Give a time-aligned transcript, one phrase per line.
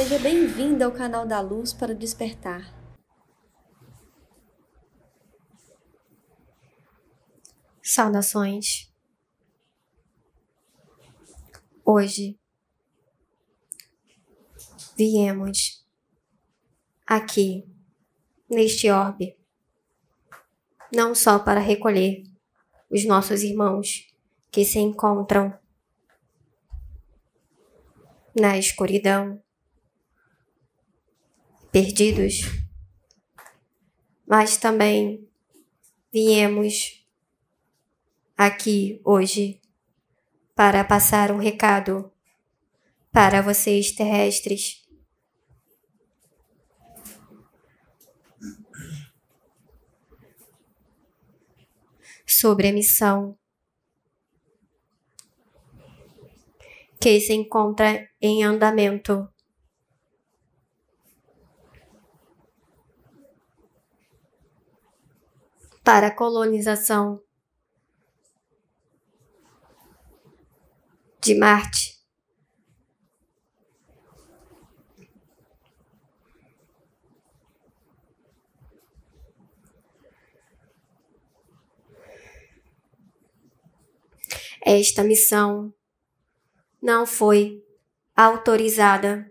[0.00, 2.74] Seja bem-vindo ao canal da Luz para Despertar.
[7.82, 8.90] Saudações.
[11.84, 12.40] Hoje
[14.96, 15.86] viemos
[17.06, 17.68] aqui
[18.48, 19.36] neste orbe
[20.90, 22.22] não só para recolher
[22.88, 24.10] os nossos irmãos
[24.50, 25.52] que se encontram
[28.34, 29.42] na escuridão,
[31.72, 32.40] perdidos,
[34.26, 35.28] mas também
[36.12, 37.06] viemos
[38.36, 39.60] aqui hoje
[40.54, 42.12] para passar um recado
[43.12, 44.86] para vocês terrestres.
[52.26, 53.36] Sobre a missão
[57.00, 59.28] que se encontra em andamento.
[65.84, 67.22] Para a colonização
[71.22, 72.00] de Marte.
[84.64, 85.72] Esta missão
[86.82, 87.62] não foi
[88.16, 89.29] autorizada.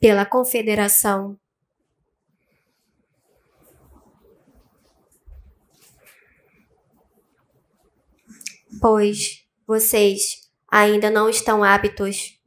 [0.00, 1.38] Pela Confederação
[8.80, 12.38] pois vocês ainda não estão aptos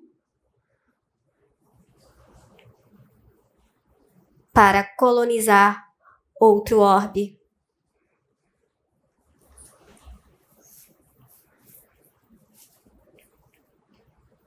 [4.53, 5.87] para colonizar
[6.39, 7.39] outro orbe.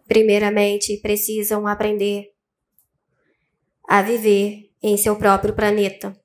[0.06, 2.33] Primeiramente, precisam aprender
[3.96, 6.20] a viver em seu próprio planeta.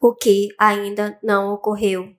[0.00, 2.12] O que ainda não ocorreu.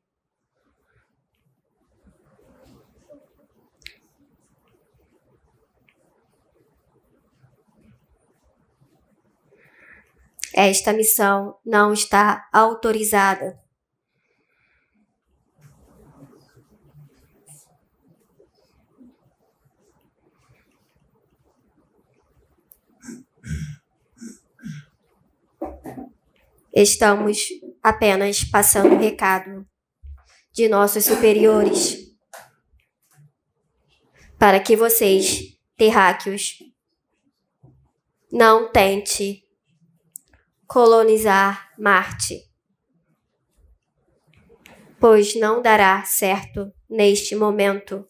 [10.54, 13.60] Esta missão não está autorizada.
[26.74, 27.48] Estamos
[27.84, 29.68] apenas passando o recado
[30.54, 31.98] de nossos superiores
[34.40, 36.58] para que vocês, terráqueos,
[38.32, 39.44] não tente
[40.66, 42.50] colonizar Marte,
[45.00, 48.08] pois não dará certo neste momento.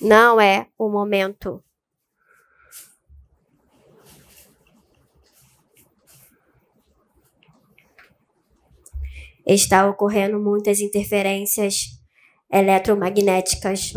[0.00, 1.62] Não é o momento.
[9.46, 12.00] Está ocorrendo muitas interferências
[12.50, 13.92] eletromagnéticas.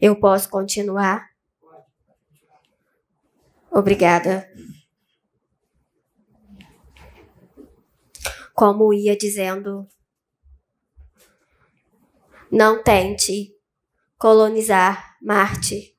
[0.00, 1.28] Eu posso continuar?
[3.70, 4.48] Obrigada.
[8.54, 9.86] Como ia dizendo,
[12.50, 13.54] não tente
[14.18, 15.96] colonizar Marte,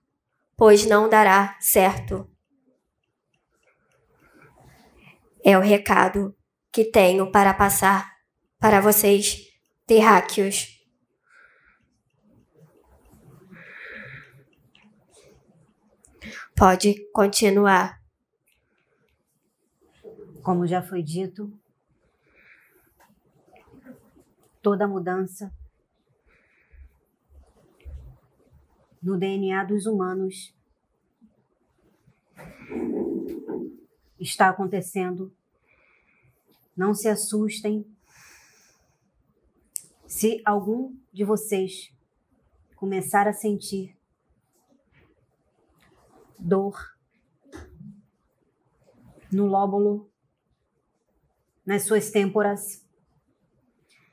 [0.57, 2.30] pois não dará certo.
[5.43, 6.35] É o recado
[6.71, 8.11] que tenho para passar
[8.59, 9.47] para vocês,
[9.85, 10.79] terráqueos.
[16.55, 17.99] Pode continuar.
[20.43, 21.51] Como já foi dito,
[24.61, 25.51] toda mudança
[29.01, 30.55] no DNA dos humanos
[34.19, 35.35] está acontecendo.
[36.81, 37.85] Não se assustem.
[40.07, 41.93] Se algum de vocês
[42.75, 43.95] começar a sentir
[46.39, 46.97] dor
[49.31, 50.09] no lóbulo,
[51.63, 52.83] nas suas têmporas,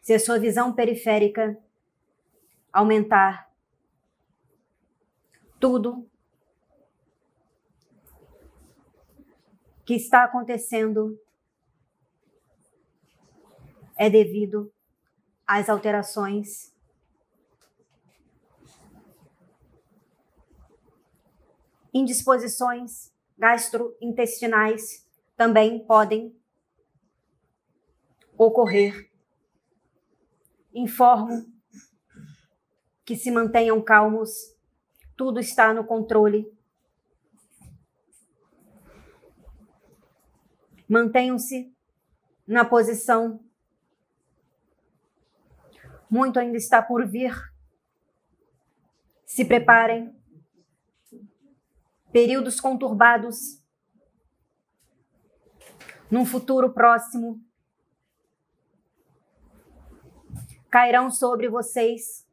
[0.03, 1.59] se a sua visão periférica
[2.71, 3.51] aumentar,
[5.59, 6.07] tudo
[9.87, 11.19] que está acontecendo
[13.99, 14.73] é devido
[15.47, 16.73] às alterações
[21.93, 25.07] indisposições gastrointestinais
[25.37, 26.35] também podem
[28.37, 29.11] ocorrer.
[30.73, 31.53] Informo
[33.05, 34.55] que se mantenham calmos,
[35.17, 36.53] tudo está no controle.
[40.89, 41.75] Mantenham-se
[42.47, 43.41] na posição.
[46.11, 47.35] Muito ainda está por vir.
[49.27, 50.15] Se preparem.
[52.11, 53.63] Períodos conturbados.
[56.11, 57.41] Num futuro próximo.
[60.71, 62.27] Cairão sobre vocês.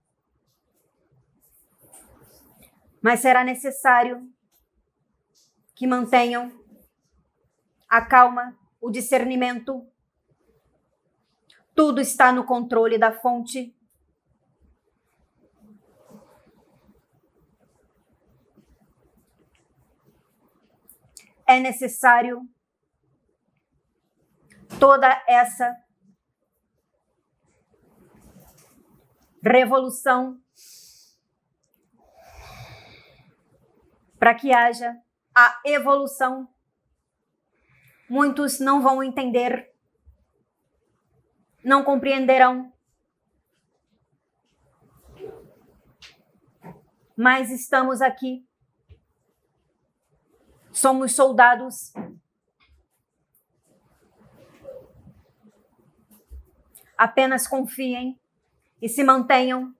[3.01, 4.27] Mas será necessário
[5.75, 6.51] que mantenham
[7.87, 9.85] a calma, o discernimento.
[11.75, 13.75] Tudo está no controle da fonte.
[21.45, 22.49] É necessário
[24.79, 25.75] toda essa
[29.43, 30.41] revolução
[34.17, 34.99] para que haja
[35.35, 36.49] a evolução
[38.07, 39.73] Muitos não vão entender,
[41.65, 42.71] não compreenderão.
[47.17, 48.47] Mas estamos aqui.
[50.71, 51.91] Somos soldados.
[56.95, 58.19] Apenas confiem
[58.79, 59.75] e se mantenham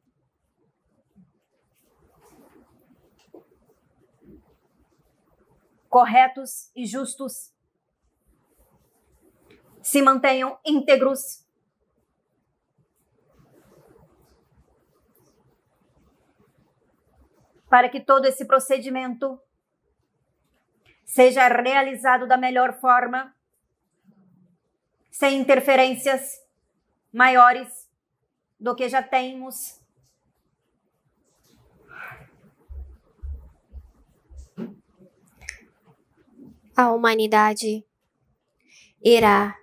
[5.88, 7.54] corretos e justos
[9.82, 11.45] se mantenham íntegros.
[17.70, 19.40] Para que todo esse procedimento
[21.04, 23.34] seja realizado da melhor forma,
[25.12, 26.44] sem interferências
[27.14, 27.90] maiores
[28.60, 29.80] do que já temos.
[36.76, 37.86] A humanidade
[39.02, 39.56] irá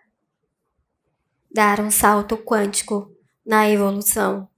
[1.50, 3.14] dar um salto quântico
[3.44, 4.48] na evolução.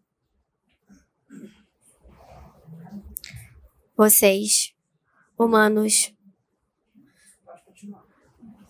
[3.96, 4.74] Vocês,
[5.38, 6.12] humanos,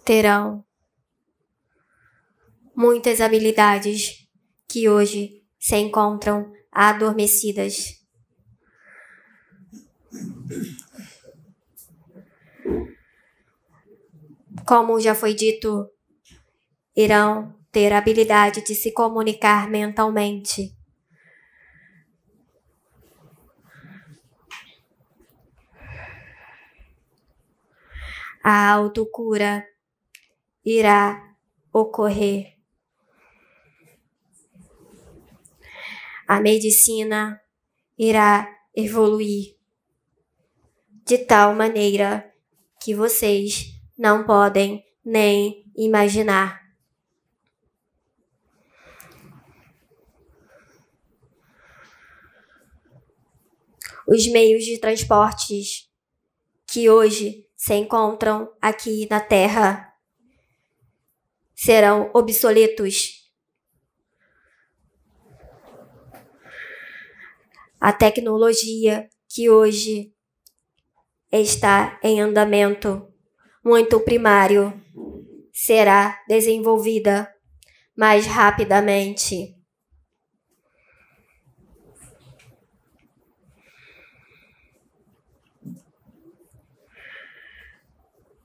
[0.05, 0.63] terão
[2.77, 4.29] muitas habilidades
[4.69, 8.05] que hoje se encontram adormecidas.
[14.67, 15.89] Como já foi dito,
[16.95, 20.77] irão ter a habilidade de se comunicar mentalmente.
[28.47, 29.67] A autocura
[30.63, 31.35] irá
[31.73, 32.59] ocorrer.
[36.29, 37.41] A medicina
[37.97, 38.47] irá
[38.77, 39.57] evoluir
[41.07, 42.31] de tal maneira
[42.83, 46.63] que vocês não podem nem imaginar.
[54.07, 55.89] os meios de transportes
[56.67, 59.91] que hoje se encontram aqui na Terra
[61.55, 63.33] serão obsoletos.
[67.81, 70.13] A tecnologia que hoje
[71.33, 73.11] está em andamento
[73.65, 74.79] muito primário
[75.51, 77.35] será desenvolvida
[77.97, 79.57] mais rapidamente.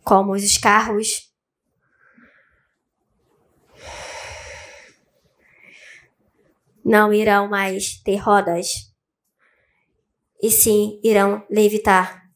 [0.09, 1.31] Como os carros.
[6.83, 8.91] Não irão mais ter rodas,
[10.41, 12.27] e sim irão levitar.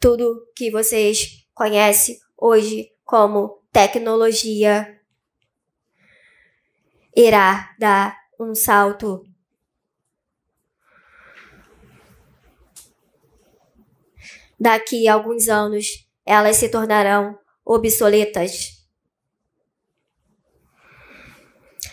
[0.00, 5.00] Tudo que vocês conhecem hoje como tecnologia
[7.14, 9.24] irá dar um salto.
[14.58, 18.78] Daqui a alguns anos, elas se tornarão obsoletas.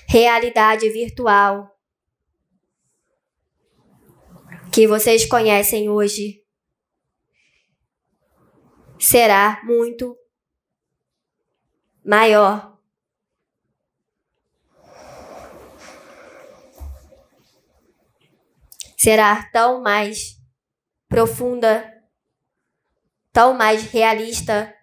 [0.07, 1.75] Realidade virtual
[4.71, 6.43] que vocês conhecem hoje
[8.99, 10.17] será muito
[12.05, 12.77] maior.
[18.95, 20.39] Será tão mais
[21.09, 21.91] profunda,
[23.33, 24.73] tão mais realista,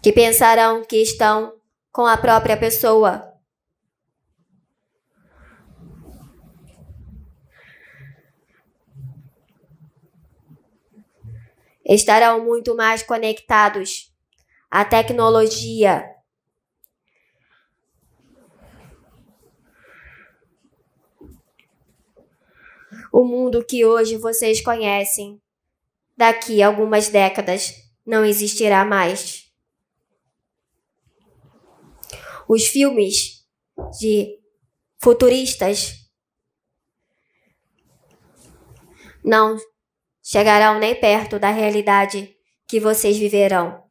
[0.00, 1.60] que pensarão que estão
[1.92, 3.28] com a própria pessoa.
[11.84, 14.11] Estarão muito mais conectados
[14.72, 16.02] à tecnologia.
[23.12, 25.38] O mundo que hoje vocês conhecem,
[26.16, 27.74] daqui a algumas décadas,
[28.06, 29.52] não existirá mais.
[32.48, 33.46] Os filmes
[34.00, 34.38] de
[34.98, 36.10] futuristas
[39.22, 39.58] não
[40.22, 42.34] chegarão nem perto da realidade
[42.66, 43.81] que vocês viverão.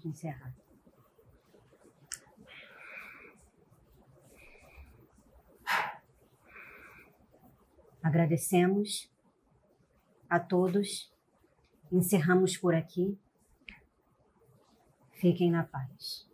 [0.00, 0.54] Pode encerrar.
[8.02, 9.12] Agradecemos
[10.28, 11.12] a todos.
[11.92, 13.18] Encerramos por aqui.
[15.12, 16.29] Fiquem na paz.